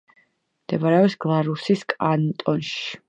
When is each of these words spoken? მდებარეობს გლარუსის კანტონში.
მდებარეობს 0.61 1.17
გლარუსის 1.25 1.85
კანტონში. 1.93 2.81